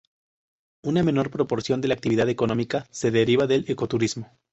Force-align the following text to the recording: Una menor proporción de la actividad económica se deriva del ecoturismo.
Una 0.83 1.03
menor 1.03 1.29
proporción 1.29 1.79
de 1.79 1.89
la 1.89 1.93
actividad 1.93 2.27
económica 2.27 2.87
se 2.89 3.11
deriva 3.11 3.45
del 3.45 3.65
ecoturismo. 3.67 4.31